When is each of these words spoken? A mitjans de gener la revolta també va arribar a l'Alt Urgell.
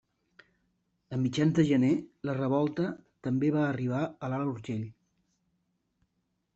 A 1.17 1.19
mitjans 1.25 1.53
de 1.59 1.65
gener 1.67 1.91
la 2.29 2.35
revolta 2.39 2.89
també 3.29 3.53
va 3.59 3.69
arribar 3.69 4.03
a 4.09 4.35
l'Alt 4.35 4.53
Urgell. 4.57 4.85